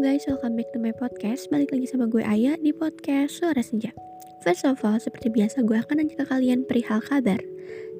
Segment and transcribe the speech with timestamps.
[0.00, 1.52] Guys, welcome back to my podcast.
[1.52, 3.92] Balik lagi sama gue Aya di podcast Suara Senja.
[4.40, 7.36] First of all, seperti biasa gue akan nanya ke kalian perihal kabar.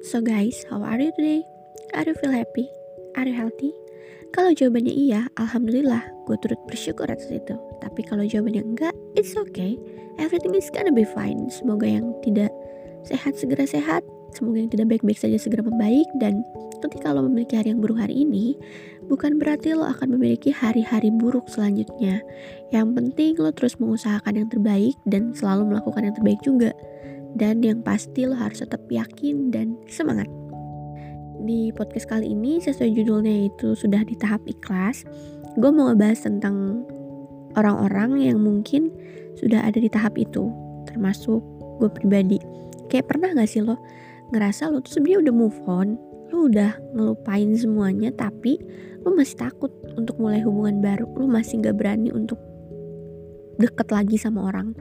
[0.01, 1.45] So guys, how are you today?
[1.93, 2.65] Are you feel happy?
[3.13, 3.69] Are you healthy?
[4.33, 7.53] Kalau jawabannya iya, alhamdulillah, gue turut bersyukur atas itu.
[7.85, 9.77] Tapi kalau jawabannya enggak, it's okay.
[10.17, 11.53] Everything is gonna be fine.
[11.53, 12.49] Semoga yang tidak
[13.05, 14.01] sehat segera sehat,
[14.33, 16.41] semoga yang tidak baik-baik saja segera membaik dan
[16.81, 18.57] ketika lo memiliki hari yang buruk hari ini,
[19.05, 22.25] bukan berarti lo akan memiliki hari-hari buruk selanjutnya.
[22.73, 26.71] Yang penting lo terus mengusahakan yang terbaik dan selalu melakukan yang terbaik juga.
[27.37, 30.27] Dan yang pasti lo harus tetap yakin dan semangat.
[31.41, 35.07] Di podcast kali ini sesuai judulnya itu sudah di tahap ikhlas.
[35.57, 36.85] Gue mau ngebahas tentang
[37.55, 38.91] orang-orang yang mungkin
[39.39, 40.51] sudah ada di tahap itu.
[40.85, 41.39] Termasuk
[41.79, 42.37] gue pribadi.
[42.91, 43.79] Kayak pernah gak sih lo
[44.31, 45.99] ngerasa lo tuh sebenarnya udah move on,
[46.31, 48.55] lu udah ngelupain semuanya tapi
[49.03, 51.05] lu masih takut untuk mulai hubungan baru.
[51.19, 52.39] Lu masih gak berani untuk
[53.59, 54.73] deket lagi sama orang.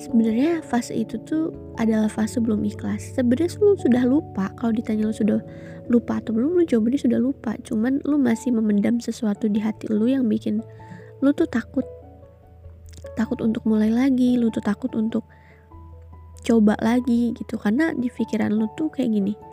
[0.00, 3.20] Sebenarnya fase itu tuh adalah fase belum ikhlas.
[3.20, 5.44] Sebenarnya lu sudah lupa kalau ditanya lu sudah
[5.92, 7.52] lupa atau belum lu jawabannya sudah lupa.
[7.60, 10.64] Cuman lu masih memendam sesuatu di hati lu yang bikin
[11.20, 11.84] lu tuh takut.
[13.12, 15.28] Takut untuk mulai lagi lu tuh takut untuk
[16.48, 17.60] coba lagi gitu.
[17.60, 19.50] Karena di pikiran lu tuh kayak gini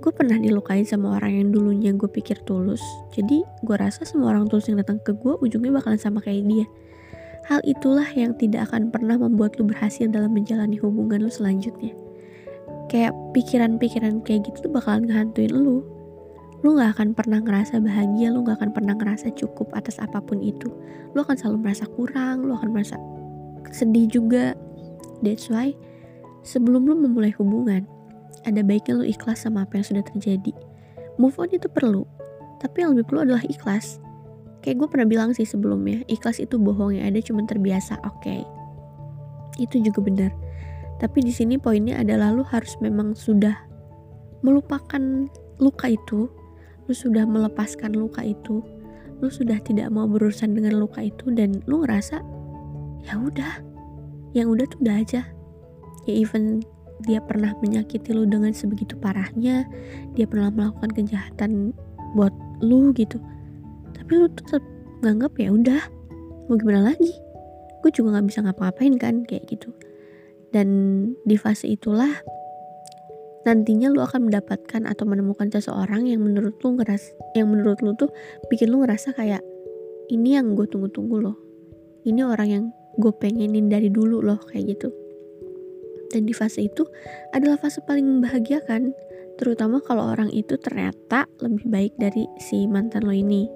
[0.00, 2.80] gue pernah dilukain sama orang yang dulunya gue pikir tulus.
[3.12, 6.66] Jadi gue rasa semua orang tulus yang datang ke gue ujungnya bakalan sama kayak dia.
[7.52, 11.92] Hal itulah yang tidak akan pernah membuat lu berhasil dalam menjalani hubungan lu selanjutnya.
[12.88, 15.84] Kayak pikiran-pikiran kayak gitu tuh bakalan ngehantuin lu.
[16.60, 20.40] Lu gak akan pernah ngerasa bahagia lu gak akan pernah ngerasa cukup atas apa pun
[20.40, 20.72] itu.
[21.12, 22.96] Lu akan selalu merasa kurang lu akan merasa
[23.68, 24.56] sedih juga.
[25.20, 25.76] That's why
[26.40, 27.99] sebelum lu memulai hubungan
[28.48, 30.52] ada baiknya lu ikhlas sama apa yang sudah terjadi.
[31.20, 32.08] Move on itu perlu,
[32.60, 34.00] tapi yang lebih perlu adalah ikhlas.
[34.60, 38.20] Kayak gue pernah bilang sih sebelumnya, ikhlas itu bohong yang ada cuma terbiasa, oke.
[38.20, 38.44] Okay.
[39.56, 40.32] Itu juga benar.
[41.00, 43.56] Tapi di sini poinnya adalah lu harus memang sudah
[44.44, 45.28] melupakan
[45.60, 46.28] luka itu,
[46.88, 48.60] lu sudah melepaskan luka itu,
[49.20, 52.20] lu sudah tidak mau berurusan dengan luka itu dan lu ngerasa
[53.04, 53.64] ya udah,
[54.36, 55.22] yang udah tuh udah aja.
[56.08, 56.64] Ya even
[57.04, 59.64] dia pernah menyakiti lu dengan sebegitu parahnya
[60.12, 61.72] dia pernah melakukan kejahatan
[62.12, 63.16] buat lu gitu.
[63.96, 64.60] Tapi lu tetap
[65.00, 65.82] nganggap ya udah
[66.48, 67.12] mau gimana lagi?
[67.80, 69.72] Gue juga nggak bisa ngapa-ngapain kan kayak gitu.
[70.50, 70.68] Dan
[71.24, 72.10] di fase itulah
[73.48, 78.12] nantinya lu akan mendapatkan atau menemukan seseorang yang menurut lu ngeras yang menurut lu tuh
[78.52, 79.40] bikin lu ngerasa kayak
[80.12, 81.38] ini yang gue tunggu-tunggu loh.
[82.04, 82.64] Ini orang yang
[83.00, 84.99] gue pengenin dari dulu loh kayak gitu
[86.10, 86.84] dan di fase itu
[87.32, 88.90] adalah fase paling membahagiakan,
[89.38, 93.46] terutama kalau orang itu ternyata lebih baik dari si mantan lo ini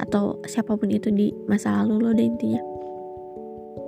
[0.00, 2.62] atau siapa pun itu di masa lalu lo deh intinya.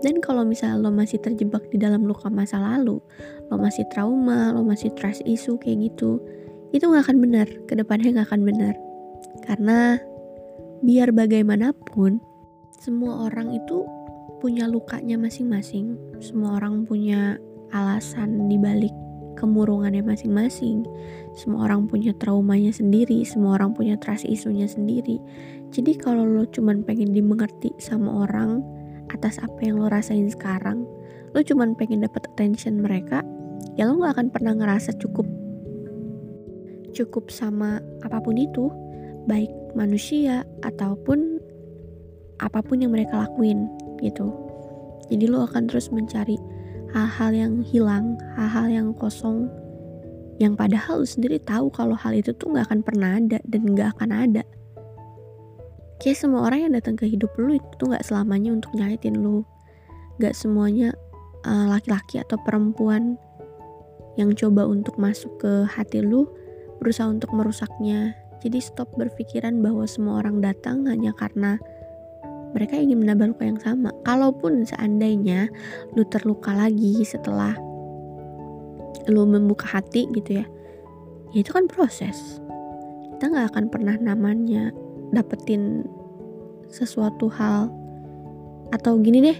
[0.05, 3.00] Dan kalau misalnya lo masih terjebak di dalam luka masa lalu,
[3.49, 6.21] lo masih trauma, lo masih trust issue kayak gitu,
[6.77, 8.75] itu gak akan benar, ke depannya gak akan benar.
[9.49, 9.97] Karena
[10.84, 12.21] biar bagaimanapun,
[12.77, 13.89] semua orang itu
[14.44, 17.41] punya lukanya masing-masing, semua orang punya
[17.73, 18.93] alasan dibalik
[19.39, 20.87] kemurungannya masing-masing.
[21.37, 25.19] Semua orang punya traumanya sendiri, semua orang punya trust isunya sendiri.
[25.75, 28.63] Jadi kalau lo cuman pengen dimengerti sama orang
[29.11, 30.87] atas apa yang lo rasain sekarang,
[31.35, 33.21] lo cuman pengen dapat attention mereka,
[33.75, 35.27] ya lo gak akan pernah ngerasa cukup
[36.95, 38.71] cukup sama apa pun itu,
[39.27, 41.43] baik manusia ataupun
[42.39, 43.67] apa pun yang mereka lakuin
[43.99, 44.31] gitu.
[45.11, 46.39] Jadi lo akan terus mencari
[46.94, 49.50] hal-hal yang hilang, hal-hal yang kosong,
[50.38, 53.99] yang padahal lu sendiri tahu kalau hal itu tuh gak akan pernah ada dan gak
[53.99, 54.43] akan ada.
[55.99, 59.43] Kayak semua orang yang datang ke hidup lu itu tuh gak selamanya untuk nyakitin lu.
[60.22, 60.94] Gak semuanya
[61.43, 63.19] uh, laki-laki atau perempuan
[64.15, 66.31] yang coba untuk masuk ke hati lu
[66.79, 68.14] berusaha untuk merusaknya.
[68.43, 71.58] Jadi stop berpikiran bahwa semua orang datang hanya karena
[72.55, 73.91] mereka ingin menambah luka yang sama.
[74.06, 75.51] Kalaupun seandainya
[75.99, 77.59] lu terluka lagi setelah
[79.11, 80.47] lu membuka hati gitu ya,
[81.35, 82.41] ya itu kan proses.
[83.19, 84.71] Kita nggak akan pernah namanya
[85.12, 85.85] dapetin
[86.71, 87.69] sesuatu hal
[88.73, 89.39] atau gini deh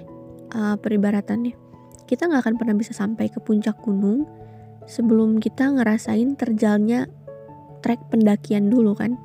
[0.55, 1.55] uh, peribaratannya.
[2.05, 4.29] Kita nggak akan pernah bisa sampai ke puncak gunung
[4.85, 7.09] sebelum kita ngerasain terjalnya
[7.81, 9.17] trek pendakian dulu kan.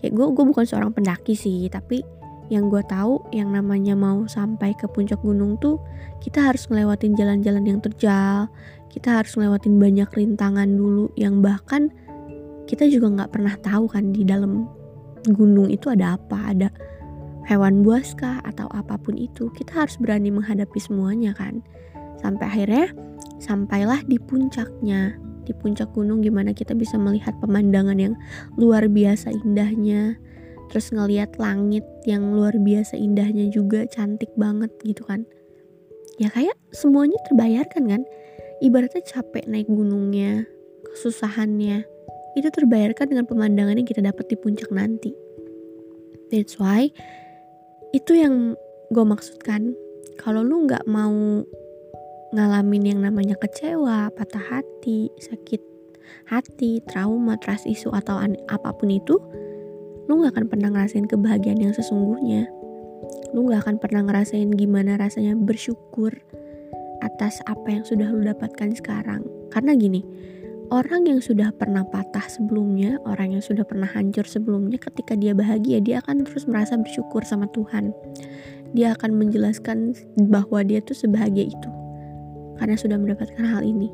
[0.00, 2.04] Kayak gue, gue bukan seorang pendaki sih, tapi
[2.52, 5.80] yang gue tahu yang namanya mau sampai ke puncak gunung tuh
[6.20, 8.48] kita harus ngelewatin jalan-jalan yang terjal.
[8.88, 11.90] Kita harus ngelewatin banyak rintangan dulu yang bahkan
[12.64, 14.64] kita juga nggak pernah tahu kan di dalam
[15.28, 16.68] gunung itu ada apa ada
[17.44, 19.52] hewan buas kah atau apa pun itu.
[19.52, 21.60] Kita harus berani menghadapi semuanya kan.
[22.20, 22.92] Sampai akhirnya
[23.40, 25.16] sampailah di puncaknya.
[25.44, 28.16] Di puncak gunung gimana kita bisa melihat pemandangan yang
[28.56, 30.16] luar biasa indahnya
[30.74, 35.22] terus ngeliat langit yang luar biasa indahnya juga cantik banget gitu kan.
[36.18, 38.02] Ya kayak semuanya terbayarkan kan.
[38.58, 40.50] Ibaratnya capek naik gunungnya
[40.82, 41.86] kesusahannya
[42.34, 45.14] itu terbayarkan dengan pemandangan yang kita dapat di puncak nanti.
[46.34, 46.90] That's why
[47.94, 48.58] itu yang
[48.90, 49.78] gue maksudkan.
[50.18, 51.46] Kalau lu nggak mau
[52.34, 55.62] ngalamin yang namanya kecewa patah hati sakit
[56.26, 58.18] hati trauma trust isu atau
[58.50, 59.22] apa pun itu
[60.06, 62.48] lu nggak akan pernah ngerasain kebahagiaan yang sesungguhnya
[63.32, 66.14] lu nggak akan pernah ngerasain gimana rasanya bersyukur
[67.02, 70.02] atas apa yang sudah lu dapatkan sekarang karena gini
[70.72, 75.76] Orang yang sudah pernah patah sebelumnya, orang yang sudah pernah hancur sebelumnya, ketika dia bahagia,
[75.76, 77.92] dia akan terus merasa bersyukur sama Tuhan.
[78.72, 79.92] Dia akan menjelaskan
[80.32, 81.70] bahwa dia tuh sebahagia itu
[82.56, 83.92] karena sudah mendapatkan hal ini.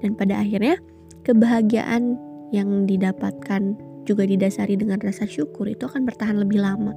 [0.00, 0.80] Dan pada akhirnya,
[1.28, 2.16] kebahagiaan
[2.56, 6.94] yang didapatkan juga didasari dengan rasa syukur itu akan bertahan lebih lama.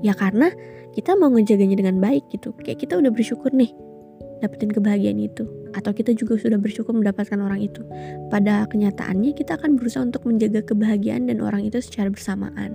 [0.00, 0.52] Ya karena
[0.96, 2.56] kita mau ngejaganya dengan baik gitu.
[2.60, 3.70] Kayak kita udah bersyukur nih
[4.40, 5.44] dapetin kebahagiaan itu
[5.76, 7.84] atau kita juga sudah bersyukur mendapatkan orang itu.
[8.32, 12.74] Pada kenyataannya kita akan berusaha untuk menjaga kebahagiaan dan orang itu secara bersamaan.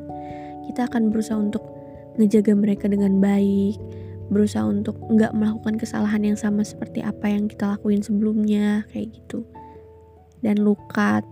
[0.70, 1.62] Kita akan berusaha untuk
[2.16, 3.76] ngejaga mereka dengan baik,
[4.32, 9.44] berusaha untuk nggak melakukan kesalahan yang sama seperti apa yang kita lakuin sebelumnya kayak gitu.
[10.40, 11.26] Dan luka,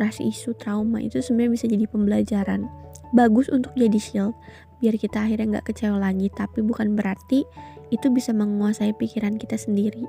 [0.00, 2.64] trust isu, trauma itu sebenarnya bisa jadi pembelajaran.
[3.12, 4.32] Bagus untuk jadi shield,
[4.80, 6.32] biar kita akhirnya nggak kecewa lagi.
[6.32, 7.44] Tapi bukan berarti
[7.92, 10.08] itu bisa menguasai pikiran kita sendiri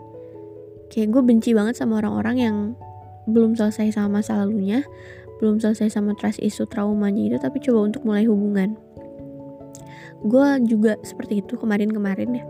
[0.91, 2.55] kayak gue benci banget sama orang-orang yang
[3.25, 4.83] belum selesai sama masa lalunya
[5.39, 8.75] belum selesai sama trust isu traumanya itu tapi coba untuk mulai hubungan
[10.21, 12.45] gue juga seperti itu kemarin-kemarin ya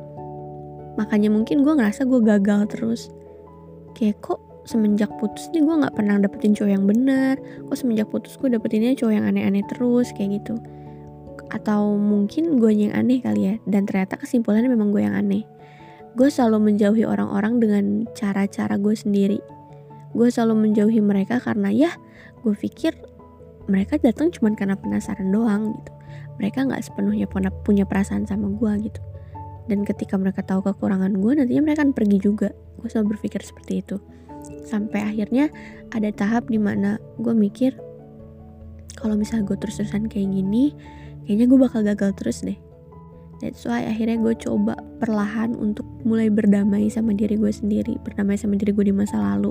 [1.00, 3.02] makanya mungkin gue ngerasa gue gagal terus
[3.96, 4.42] kayak kok
[4.72, 7.36] semenjak putus nih gue nggak pernah dapetin cowok yang bener
[7.68, 10.56] kok semenjak putus gue dapetinnya cowok yang aneh-aneh terus kayak gitu.
[11.52, 15.44] Atau mungkin gue yang aneh kali ya dan ternyata kesimpulannya memang gue yang aneh.
[16.16, 17.84] Gue selalu menjauhi orang-orang dengan
[18.16, 19.40] cara-cara gue sendiri.
[20.16, 21.92] Gue selalu menjauhi mereka karena ya
[22.40, 22.96] gue pikir
[23.68, 25.92] mereka datang cuma karena penasaran doang gitu.
[26.40, 27.28] Mereka nggak sepenuhnya
[27.68, 29.02] punya perasaan sama gue gitu.
[29.68, 32.50] Dan ketika mereka tahu kekurangan gue nantinya mereka akan pergi juga.
[32.80, 34.00] Gue selalu berpikir seperti itu
[34.66, 35.50] sampai akhirnya
[35.92, 37.76] ada tahap di mana gue mikir
[38.98, 40.74] kalau misalnya gue terus-terusan kayak gini
[41.26, 42.58] kayaknya gue bakal gagal terus deh
[43.42, 48.54] That's why akhirnya gue coba perlahan untuk mulai berdamai sama diri gue sendiri, berdamai sama
[48.54, 49.50] diri gue di masa lalu.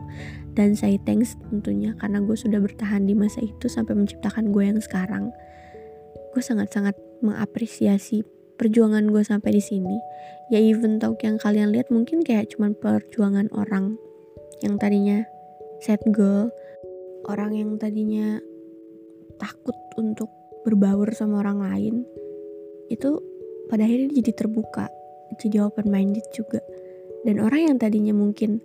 [0.54, 4.78] Dan say thanks tentunya karena gue sudah bertahan di masa itu sampai menciptakan gue yang
[4.78, 5.34] sekarang.
[6.30, 6.94] Gue sangat-sangat
[7.26, 8.22] mengapresiasi
[8.54, 9.98] perjuangan gue sampai di sini.
[10.54, 13.98] Ya even tau yang kalian lihat mungkin kayak cuman perjuangan orang
[14.60, 15.24] yang tadinya
[15.80, 16.52] sad girl,
[17.28, 18.40] orang yang tadinya
[19.40, 20.28] takut untuk
[20.64, 21.94] berbaur sama orang lain
[22.92, 23.16] itu
[23.72, 24.86] pada akhirnya jadi terbuka
[25.40, 26.60] jadi open minded juga.
[27.24, 28.60] Dan orang yang tadinya mungkin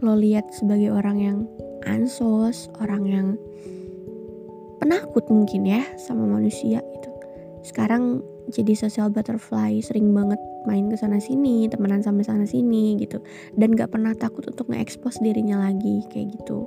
[0.00, 1.38] lo lihat sebagai orang yang
[1.84, 3.26] ansos orang yang
[4.80, 7.10] penakut mungkin ya sama manusia itu
[7.64, 13.20] sekarang jadi social butterfly sering banget main ke sana sini temenan sama sana sini gitu.
[13.60, 16.64] Dan gak pernah takut untuk nge-expose dirinya lagi kayak gitu.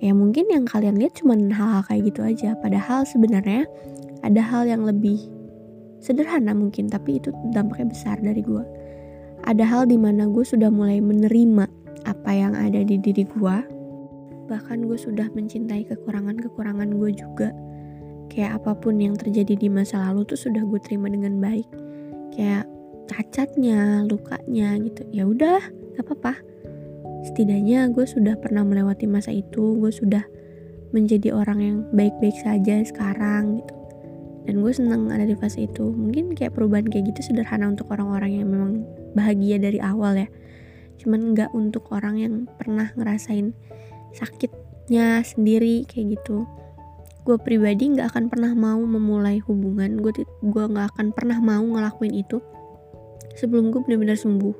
[0.00, 2.54] Ya mungkin yang kalian lihat cuma hal-hal kayak gitu aja.
[2.62, 3.66] Padahal sebenarnya
[4.22, 5.40] ada hal yang lebih
[6.00, 8.64] sederhana mungkin tapi itu dampaknya besar dari gue
[9.44, 11.68] ada hal di mana gue sudah mulai menerima
[12.08, 13.56] apa yang ada di diri gue
[14.48, 17.48] bahkan gue sudah mencintai kekurangan-kekurangan gue juga
[18.30, 21.66] kayak apa pun yang terjadi di masa lalu tuh sudah gue terima dengan baik.
[22.30, 22.64] Kayak
[23.10, 25.02] cacatnya lukanya gitu.
[25.10, 25.60] Ya udah
[25.98, 26.38] gak apa-apa.
[27.26, 30.24] Setidaknya gue sudah pernah melewati masa itu gue sudah
[30.94, 33.74] menjadi orang yang baik-baik saja sekarang gitu.
[34.48, 35.90] Dan gue seneng ada di fase itu.
[35.90, 40.30] Mungkin kayak perubahan kayak gitu sederhana untuk orang-orang yang memang bahagia dari awal ya.
[41.02, 43.52] Cuman nggak untuk orang yang pernah ngerasain
[44.10, 46.46] sakitnya sendiri kayak gitu
[47.30, 50.02] gue pribadi nggak akan pernah mau memulai hubungan.
[50.02, 52.42] Gue gue nggak akan pernah mau ngelakuin itu
[53.38, 54.56] sebelum gue benar-benar sembuh.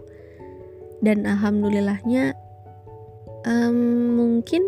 [1.03, 2.39] Dan alhamdulillahnya
[3.43, 3.79] um,
[4.15, 4.62] mungkin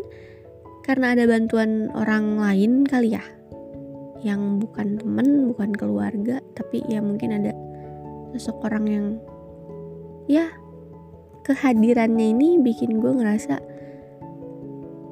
[0.83, 3.23] karena ada bantuan orang lain kali ya
[4.27, 7.55] yang bukan temen bukan keluarga tapi ya mungkin ada
[8.35, 9.07] sosok orang yang
[10.27, 10.51] ya
[11.47, 13.63] kehadirannya ini bikin gue ngerasa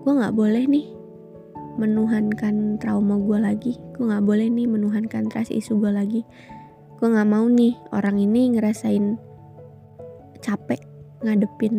[0.02, 0.99] gue nggak boleh nih
[1.80, 3.72] menuhankan trauma gue lagi.
[3.96, 6.20] Gue nggak boleh nih menuhankan trust isu gue lagi.
[7.00, 9.16] Gue nggak mau nih orang ini ngerasain
[10.44, 10.84] capek
[11.24, 11.76] ngadepin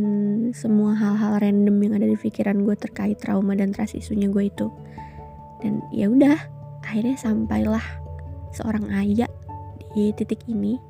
[0.53, 4.73] semua hal-hal random yang ada di pikiran gue terkait trauma dan trust isunya gue itu.
[5.61, 6.37] Dan ya udah
[6.81, 7.85] akhirnya sampailah
[8.57, 9.29] seorang ayah
[9.93, 10.81] di titik ini.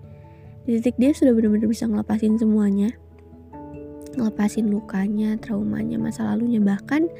[0.63, 2.95] Di titik dia sudah benar-benar bisa ngelepasin semuanya.
[4.15, 7.11] Ngelepasin lukanya traumanya masa lalunya bahkan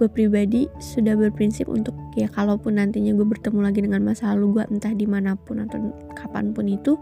[0.00, 4.64] gue pribadi sudah berprinsip untuk ya kalaupun nantinya gue bertemu lagi dengan masa lalu gue
[4.72, 6.96] entah di mana pun atau kapan pun itu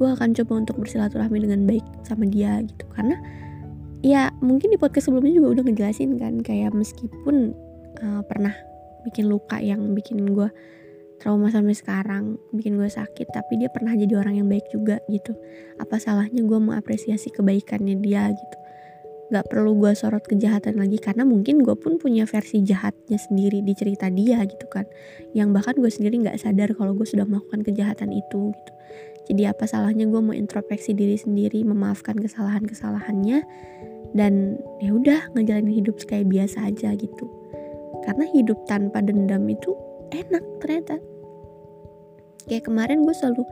[0.00, 2.88] gue akan coba untuk bersilaturahmi dengan baik sama dia gitu.
[2.96, 3.20] Karena
[4.00, 7.52] ya mungkin di podcast sebelumnya juga udah ngejelasin kan kayak meskipun
[8.00, 8.56] uh, pernah
[9.04, 10.48] bikin luka yang bikin gue
[11.20, 15.36] trauma sampai sekarang bikin gue sakit tapi dia pernah jadi orang yang baik juga gitu.
[15.76, 18.56] Apa salahnya gue mengapresiasi kebaikannya dia gitu
[19.30, 23.72] gak perlu gue sorot kejahatan lagi karena mungkin gue pun punya versi jahatnya sendiri di
[23.78, 24.84] cerita dia gitu kan.
[25.32, 28.72] Yang bahkan gue sendiri gak sadar kalau gue sudah melakukan kejahatan itu gitu.
[29.30, 33.46] Jadi apa salahnya gue mau introspeksi diri sendiri memaafkan kesalahan kesalahannya
[34.10, 37.30] dan ya udah ngejalanin hidup kayak biasa aja gitu.
[38.02, 39.70] Karena hidup tanpa dendam itu
[40.10, 40.98] enak ternyata.
[42.50, 43.46] Kayak kemarin gue selalu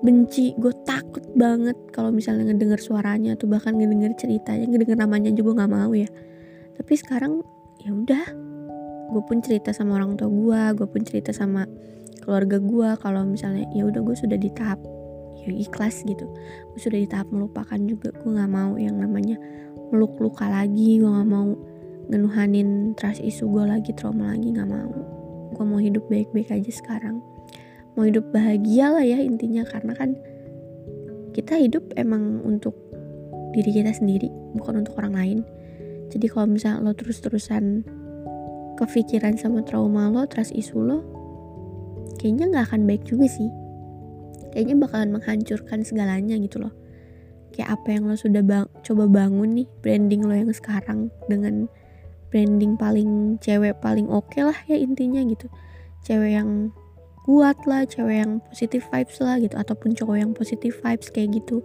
[0.00, 5.62] benci gue takut banget kalau misalnya ngedenger suaranya atau bahkan ngedenger ceritanya ngedenger namanya juga
[5.62, 6.08] nggak mau ya.
[6.74, 7.44] Tapi sekarang
[7.80, 8.26] ya udah.
[9.14, 11.68] Gue pun cerita sama orang tua gue gue pun cerita sama
[12.24, 14.80] keluarga gue kalau misalnya ya udah gue sudah di tahap
[15.44, 16.26] ya ikhlas gitu.
[16.72, 19.36] Gue sudah di tahap melupakan juga gue nggak mau yang namanya
[19.92, 21.52] meluk luka lagi gue nggak mau
[22.08, 24.92] ngenuhanin trust isu gue lagi trauma lagi nggak mau.
[25.54, 27.33] Gue mau hidup baik-baik aja sekarang
[27.94, 29.62] mau hidup bahagia lah ya intinya.
[29.66, 30.18] Karena kan
[31.34, 32.74] kita hidup emang untuk
[33.54, 35.38] diri kita sendiri bukan untuk orang lain.
[36.10, 37.86] Jadi kalau misalnya lo terus-terusan
[38.74, 40.98] kepikiran sama trauma lo trust isu lo
[42.18, 43.50] kayaknya nggak akan baik juga sih.
[44.54, 46.74] Kayaknya bakalan menghancurkan segalanya gitu loh.
[47.54, 51.70] Kayak apa yang lo sudah bang coba bangun nih branding lo yang sekarang dengan
[52.30, 55.46] branding paling cewek paling oke okay lah ya intinya gitu.
[56.02, 56.74] Cewek yang
[57.24, 61.64] kuat lah cewek yang positif vibes lah gitu ataupun cowok yang positif vibes kayak gitu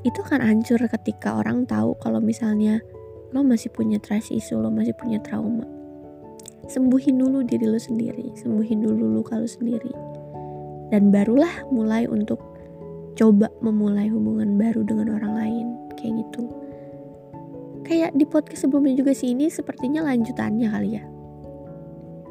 [0.00, 2.80] itu akan hancur ketika orang tahu kalau misalnya
[3.36, 5.68] lo masih punya trust issue lo masih punya trauma.
[6.64, 9.92] Sembuhin dulu diri lo sendiri sembuhin dulu lo sendiri.
[10.88, 12.40] Dan barulah mulai untuk
[13.20, 15.66] coba memulai hubungan baru dengan orang lain
[16.00, 16.48] kayak gitu.
[17.84, 21.04] Kayak di podcast sebelumnya juga sih ini sepertinya lanjutannya kali ya.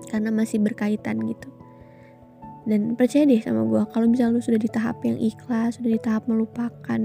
[0.09, 1.58] Karena masih berkaitan gitu
[2.69, 5.99] dan percaya deh sama gue kalau misalnya lu sudah di tahap yang ikhlas sudah di
[5.99, 7.01] tahap melupakan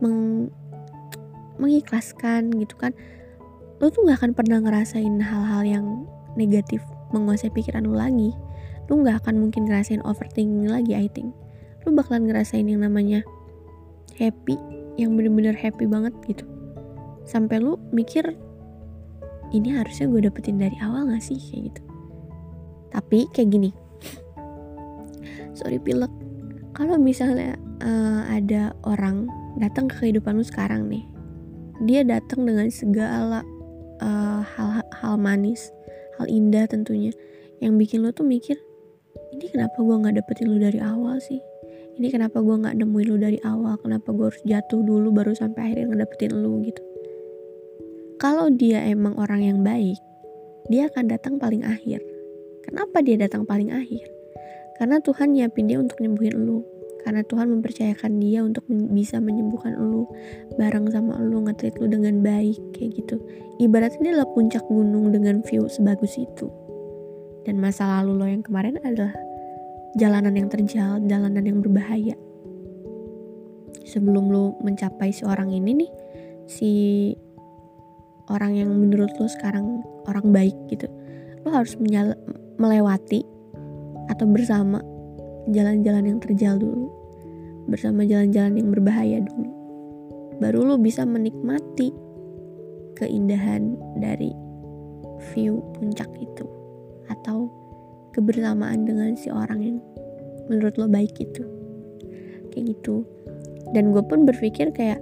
[0.00, 0.48] meng
[1.60, 2.96] mengikhlaskan gitu kan
[3.78, 5.86] lu tuh nggak akan pernah ngerasain hal-hal yang
[6.34, 6.80] negatif
[7.14, 8.34] menguasai pikiran lu lagi.
[8.90, 11.30] Lu nggak akan mungkin ngerasain overthinking lagi I think.
[11.86, 13.22] Lu bakalan ngerasain yang namanya
[14.18, 14.58] happy
[14.98, 16.44] yang bener-bener happy banget gitu.
[17.24, 18.34] Sampai lu mikir
[19.54, 21.38] ini harusnya gue dapetin dari awal gak sih?
[21.38, 21.82] Kayak gitu.
[22.94, 23.70] Tapi kayak gini
[25.54, 26.10] sorry pilek.
[26.74, 31.06] Kalau misalnya uh, ada orang datang ke kehidupan lu sekarang nih
[31.82, 33.42] dia datang dengan segala
[34.02, 35.70] uh, hal hal manis
[36.18, 37.10] hal indah tentunya
[37.58, 38.58] yang bikin lo tuh mikir
[39.34, 41.42] ini kenapa gue nggak dapetin lu dari awal sih?
[41.98, 43.78] Ini kenapa gue nggak nemuin lu dari awal?
[43.82, 46.62] Kenapa gue harus jatuh dulu baru sampai akhirnya ngedapetin lu?
[46.62, 46.82] Gitu.
[48.18, 49.98] Kalau dia emang orang yang baik
[50.70, 51.98] dia akan datang paling akhir.
[52.62, 54.13] Kenapa dia datang paling akhir
[54.78, 56.66] karena Tuhan nyiapin dia untuk nyembuhin lu.
[57.04, 60.08] Karena Tuhan mempercayakan dia untuk bisa menyembuhkan lu
[60.56, 63.20] bareng sama lu ngetrit lu dengan baik kayak gitu.
[63.60, 66.48] Ibaratnya dia adalah puncak gunung dengan view sebagus itu.
[67.44, 69.12] Dan masa lalu lo yang kemarin adalah
[70.00, 72.16] jalanan yang terjal, jalanan yang berbahaya.
[73.84, 75.90] Sebelum lo mencapai si orang ini nih,
[76.48, 76.70] si
[78.32, 80.88] orang yang menurut lo sekarang orang baik gitu,
[81.44, 81.76] lo harus
[82.56, 83.33] melewati
[84.14, 84.78] atau bersama
[85.50, 86.88] jalan-jalan yang terjal dulu
[87.66, 89.50] bersama jalan-jalan yang berbahaya dulu.
[90.38, 91.90] Baru lo bisa menikmati
[92.94, 94.30] keindahan dari
[95.32, 96.46] view puncak itu
[97.10, 97.48] atau
[98.14, 99.76] kebersamaan dengan si orang yang
[100.46, 101.42] menurut lo baik itu.
[102.52, 103.02] Kayak gitu.
[103.72, 105.00] Dan gue pun berpikir kayak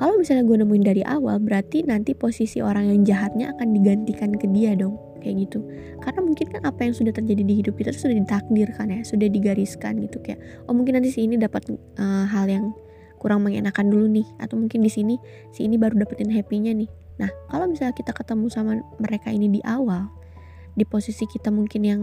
[0.00, 4.46] kalau misalnya gue nemuin dari awal berarti nanti posisi orang yang jahatnya akan digantikan ke
[4.50, 5.64] dia dong kayak gitu.
[6.04, 10.04] Karena mungkin kan apa yang sudah terjadi di hidup kita sudah ditakdirkan ya sudah digariskan
[10.04, 10.38] gitu kayak
[10.68, 12.76] oh mungkin nanti si ini dapat uh, hal yang
[13.16, 15.16] kurang mengenakan dulu nih atau mungkin di sini
[15.48, 16.90] si ini baru dapetin happynya nih.
[17.16, 20.12] Nah kalau misalnya kita ketemu sama mereka ini di awal
[20.76, 22.00] di posisi kita mungkin yang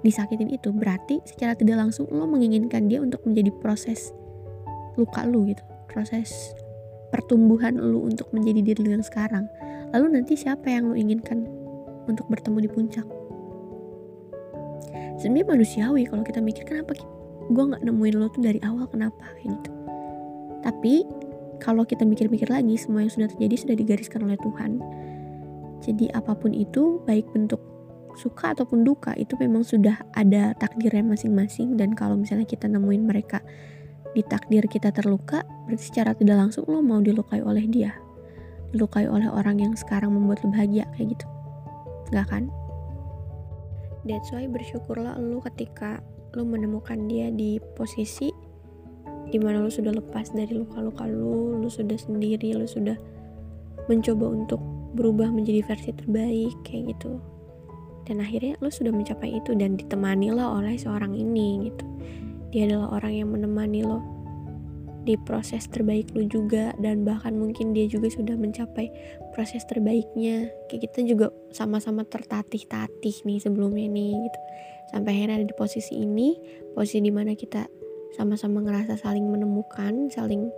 [0.00, 4.14] disakitin itu berarti secara tidak langsung lo menginginkan dia untuk menjadi proses
[4.94, 5.60] luka lu gitu
[5.90, 6.54] proses
[7.10, 9.48] pertumbuhan lu untuk menjadi diri lu yang sekarang.
[9.94, 11.46] Lalu nanti siapa yang lu inginkan
[12.06, 13.06] untuk bertemu di puncak.
[15.16, 16.92] Sebenarnya manusiawi kalau kita mikir kenapa
[17.46, 19.70] gue nggak nemuin lo tuh dari awal kenapa gitu.
[20.60, 21.06] Tapi
[21.62, 24.82] kalau kita mikir-mikir lagi semua yang sudah terjadi sudah digariskan oleh Tuhan.
[25.80, 27.62] Jadi apa pun itu baik bentuk
[28.16, 31.76] suka ataupun duka itu memang sudah ada takdirnya masing-masing.
[31.80, 33.40] Dan kalau misalnya kita nemuin mereka
[34.12, 37.96] di takdir kita terluka berarti secara tidak langsung lo mau dilukai oleh dia.
[38.74, 41.35] Dilukai oleh orang yang sekarang membuat lo bahagia kayak gitu
[42.12, 42.44] nggak kan?
[44.06, 45.98] That's why bersyukurlah lo ketika
[46.38, 48.30] lo menemukan dia di posisi
[49.26, 52.94] di mana lo sudah lepas dari luka-luka lo lo sudah sendiri lo sudah
[53.90, 54.62] mencoba untuk
[54.94, 57.18] berubah menjadi versi terbaik kayak gitu.
[58.06, 61.84] Dan akhirnya lo sudah mencapai itu dan ditemani lo oleh seorang ini gitu.
[62.54, 64.15] Dia adalah orang yang menemani lo
[65.06, 68.90] di proses terbaik lo juga dan bahkan mungkin dia juga sudah mencapai
[69.30, 70.50] proses terbaiknya.
[70.66, 74.40] Kayak kita juga sama-sama tertatih-tatih nih sebelumnya nih gitu.
[74.90, 76.34] Sampai akhirnya ada di posisi ini
[76.74, 77.70] posisi di mana kita
[78.18, 80.50] sama-sama ngerasa saling menemukan saling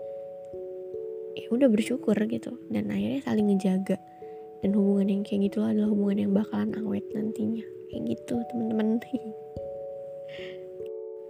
[1.36, 2.56] ya udah bersyukur gitu.
[2.72, 4.00] Dan akhirnya saling ngejaga.
[4.64, 7.62] Dan hubungan yang kayak gitu adalah hubungan yang bakalan awet nantinya.
[7.92, 8.96] Kayak gitu teman-teman.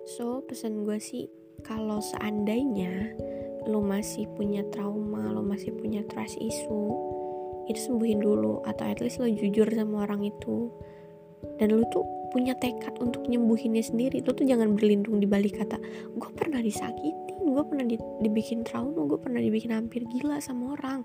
[0.09, 1.29] So pesan gue sih
[1.67, 3.15] kalau seandainya
[3.69, 7.09] lo masih punya trauma lo masih punya trust issue
[7.69, 10.73] itu sembuhin dulu atau at least lo jujur sama orang itu.
[11.61, 14.25] Dan lo tuh punya tekad untuk nyembuhinnya sendiri.
[14.25, 15.77] Lo tuh jangan berlindung di balik kata
[16.17, 21.05] gue pernah disakitin gue pernah di, dibikin trauma gue pernah dibikin hampir gila sama orang.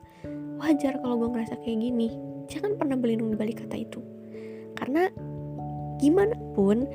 [0.60, 2.10] Wajar kalau gue ngerasa kayak gini.
[2.48, 4.00] Jangan pernah berlindung di balik kata itu.
[4.80, 5.08] Karena
[6.00, 6.88] gimana pun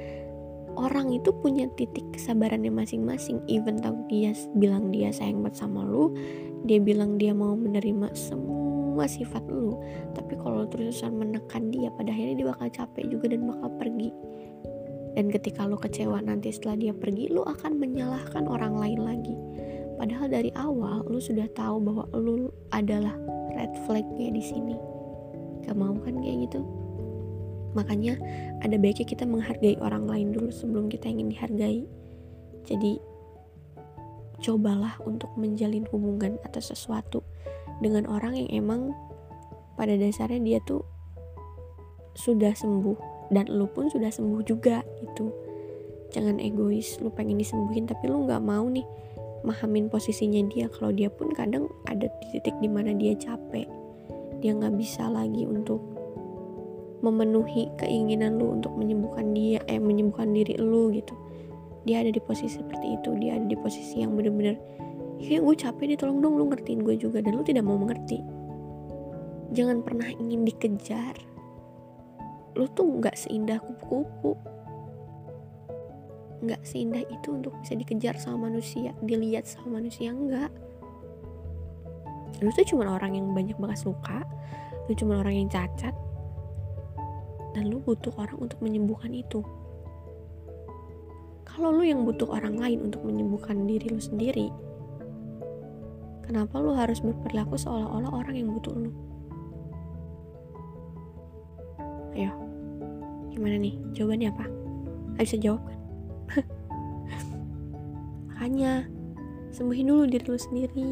[0.79, 3.43] orang itu punya titik kesabarannya masing-masing.
[3.51, 6.15] Even tau dia bilang dia sayang banget sama lu
[6.67, 9.79] dia bilang dia mau menerima semua sifat lu.
[10.15, 14.11] Tapi kalau terusan menekan dia pada akhirnya dia bakal capek juga dan bakal pergi.
[15.15, 19.35] Dan ketika lu kecewa nanti setelah dia pergi lu akan menyalahkan orang lain lagi.
[19.99, 23.15] Padahal dari awal lu sudah tahu bahwa lu adalah
[23.59, 24.79] red flagnya di sini.
[25.67, 26.78] Gak mau kan kayak gitu
[27.77, 28.17] makanya
[28.65, 31.85] ada baiknya kita menghargai orang lain dulu sebelum kita ingin dihargai.
[32.69, 33.01] Jadi
[34.39, 37.27] cobalah untuk menjalin hubungan atau sesuatu
[37.83, 38.95] dengan orang yang emang
[39.75, 40.83] pada dasarnya dia tuh
[42.19, 45.31] sudah sembuh dan lu pun sudah sembuh juga itu
[46.11, 48.87] jangan egois lu pengen disembuhin tapi lu nggak mau nih
[49.47, 50.67] mahamin posisinya dia.
[50.67, 53.89] Kalau dia pun kadang ada di titik di mana dia capek
[54.39, 55.83] dia nggak bisa lagi untuk
[57.01, 61.15] memenuhi keinginan lu untuk menyembuhkan dia eh menyembuhkan diri lu gitu.
[61.87, 64.59] Dia ada di posisi seperti itu dia ada di posisi yang bener-bener
[65.19, 68.21] ya gue capek deh tolong dong lu ngertiin gue juga dan lu tidak mau mengerti.
[69.55, 71.17] Jangan pernah ingin dikejar.
[72.59, 74.37] Lu tuh nggak seindah kupu-kupu.
[76.45, 80.53] Nggak seindah itu untuk bisa dikejar sama manusia dilihat sama manusia enggak
[82.39, 84.23] lu tuh cuma orang yang banyak bekas luka
[84.87, 85.95] lu cuma orang yang cacat
[87.57, 89.41] dan lu butuh orang untuk menyembuhkan itu.
[91.49, 94.69] Kalau lu yang butuh orang lain untuk menyembuhkan diri lu sendiri
[96.29, 98.93] kenapa lu harus berperilaku seolah-olah orang yang butuh lu?
[102.13, 102.37] Ayo
[103.33, 104.45] gimana nih jawabannya apa?
[105.17, 105.81] Gak bisa jawab kan?
[108.29, 108.85] Makanya
[109.57, 110.91] sembuhin dulu diri lu sendiri.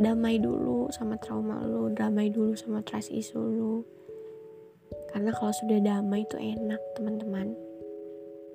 [0.00, 3.84] Damai dulu sama trauma lu damai dulu sama trust issue lu
[5.12, 7.52] karena kalau sudah damai itu enak teman-teman.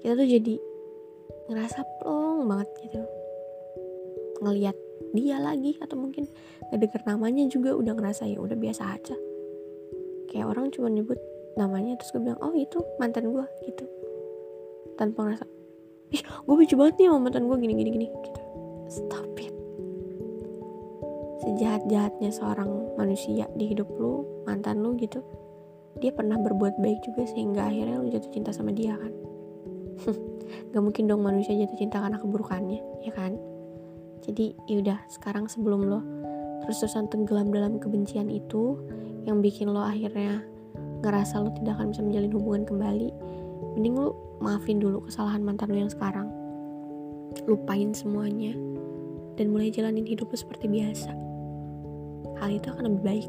[0.01, 0.55] Kita tuh jadi
[1.47, 3.01] ngerasa plong banget gitu.
[4.41, 4.75] Ngelihat
[5.13, 6.25] dia lagi atau mungkin
[6.73, 9.15] ngedenger namanya juga udah ngerasa ya udah biasa aja.
[10.27, 11.21] Kayak orang cuma nyebut
[11.55, 13.85] namanya terus gue bilang oh itu mantan gue gitu.
[14.97, 15.45] Tanpa ngerasa
[16.09, 18.41] ih gue benci banget nih sama mantan gue gini gini gini gitu.
[18.89, 19.53] Stop it.
[21.45, 25.21] Sejahat jahatnya seorang manusia di hidup lu mantan lu gitu
[25.99, 29.13] dia pernah berbuat baik juga sehingga akhirnya lu jatuh cinta sama dia kan?
[30.71, 33.35] Gak mungkin dong manusia jatuh cinta karena keburukannya ya kan?
[34.25, 36.01] Jadi yaudah sekarang sebelum lo
[36.65, 38.75] terus-terusan tenggelam dalam kebencian itu
[39.23, 40.41] yang bikin lo akhirnya
[41.05, 43.09] ngerasa lo tidak akan bisa menjalin hubungan kembali
[43.77, 46.29] mending lo maafin dulu kesalahan mantan lo yang sekarang.
[47.45, 48.53] Lupain semuanya.
[49.37, 51.13] Dan mulai jalanin hidup lo seperti biasa.
[52.41, 53.27] Hal itu akan lebih baik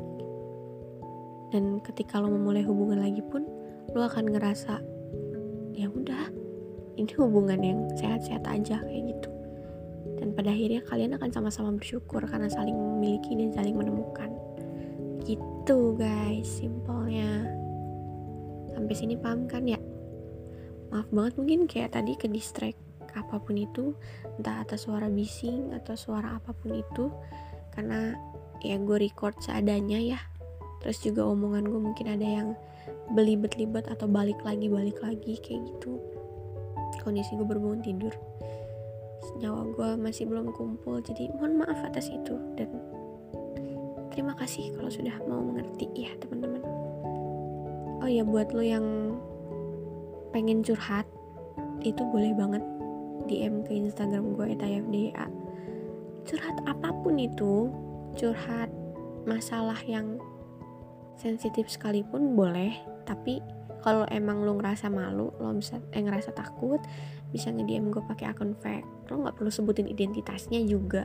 [1.48, 3.44] dan ketika lo memulai hubungan lagi pun
[3.96, 4.84] lu akan ngerasa
[5.72, 6.28] ya udah
[6.98, 9.30] ini hubungan yang sehat-sehat aja kayak gitu.
[10.18, 14.34] Dan pada akhirnya kalian akan sama-sama bersyukur karena saling memiliki dan saling menemukan.
[15.22, 17.46] Gitu guys simpelnya.
[18.74, 19.78] Sampai sini paham kan ya?
[20.90, 22.82] Maaf banget mungkin kayak tadi ke distract
[23.14, 23.94] apa pun itu
[24.38, 27.10] entah atas suara bising atau suara apa pun itu
[27.74, 28.14] karena
[28.62, 30.20] ya gue record seadanya ya
[30.82, 32.48] terus juga omongan gue mungkin ada yang
[33.12, 35.98] belibet-libet atau balik lagi balik lagi kayak gitu.
[37.02, 38.14] Kondisi gue berbangun tidur.
[39.38, 42.34] Nyawa gue masih belum kumpul jadi mohon maaf atas itu.
[42.58, 42.68] Dan
[44.10, 46.62] terima kasih kalau sudah mau mengerti ya teman-teman.
[48.02, 49.14] Oh ya buat lo yang
[50.32, 51.06] pengen curhat
[51.82, 52.64] itu boleh banget
[53.28, 55.28] DM ke Instagram gue @ayfda
[56.28, 57.72] curhat apa pun itu
[58.16, 58.68] curhat
[59.24, 60.20] masalah yang
[61.18, 63.42] sensitif sekalipun boleh tapi
[63.82, 66.82] kalau emang lo ngerasa malu lo bisa eh ngerasa takut
[67.30, 71.04] bisa nge-DM gue pakai akun fake lo nggak perlu sebutin identitasnya juga.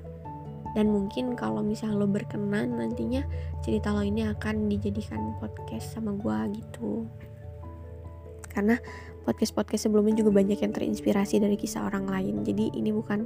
[0.73, 3.21] Dan mungkin kalau misal lo berkenan nantinya
[3.62, 7.06] cerita lo ini akan dijadikan podcast sama gue gitu.
[8.49, 8.78] Karena
[9.21, 12.41] podcast-podcast sebelumnya juga banyak yang terinspirasi dari kisah orang lain.
[12.41, 13.21] Jadi ini bukan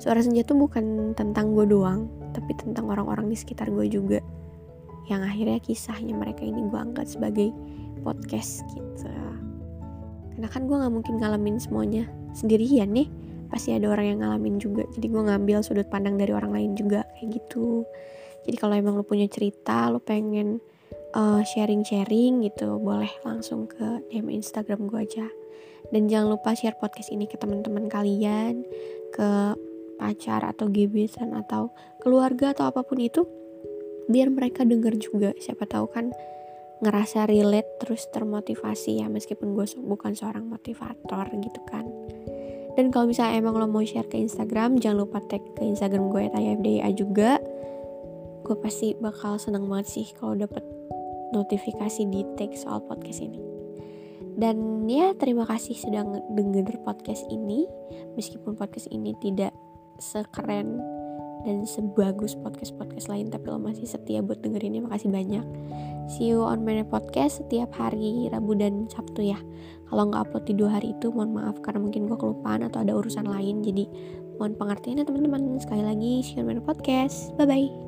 [0.00, 4.22] suara senja tuh bukan tentang gue doang tapi tentang orang-orang di sekitar gue juga
[5.08, 7.48] yang akhirnya kisahnya mereka ini gue angkat sebagai
[8.04, 9.08] podcast gitu.
[10.38, 13.10] Karena kan gue nggak mungkin ngalamin semuanya sendirian nih.
[13.48, 14.86] Pasti ada orang yang ngalamin juga.
[14.94, 17.82] Jadi gue ngambil sudut pandang dari orang lain juga kayak gitu.
[18.46, 20.62] Jadi kalau emang lo punya cerita lo pengen
[21.16, 25.26] uh, sharing-sharing gitu boleh langsung ke DM Instagram gue aja.
[25.88, 28.62] Dan jangan lupa share podcast ini ke teman-teman kalian
[29.10, 29.56] ke
[29.98, 33.26] pacar atau gebetan atau keluarga atau apa pun itu
[34.08, 36.10] biar mereka denger juga siapa tahu kan
[36.78, 41.84] ngerasa relate terus termotivasi ya meskipun gue bukan seorang motivator gitu kan.
[42.78, 46.30] Dan kalau misalnya emang lo mau share ke Instagram jangan lupa tag ke Instagram gue
[46.30, 47.42] @ayfda juga.
[48.46, 50.62] Gue pasti bakal seneng banget sih kalau dapet
[51.34, 53.42] notifikasi di tag soal podcast ini.
[54.38, 57.66] Dan ya terima kasih sudah denger podcast ini.
[58.14, 59.50] Meskipun podcast ini tidak
[59.98, 60.78] sekeren
[61.44, 65.44] dan sebagus podcast-podcast lain tapi lo masih setia buat dengerin ini makasih banyak.
[66.08, 69.38] See you on my podcast setiap hari Rabu dan Sabtu ya.
[69.92, 72.96] Kalau nggak upload di dua hari itu mohon maaf karena mungkin gue kelupaan atau ada
[72.96, 73.60] urusan lain.
[73.60, 73.84] Jadi
[74.40, 75.60] mohon pengertian ya teman-teman.
[75.60, 77.36] Sekali lagi see you on my podcast.
[77.36, 77.87] Bye bye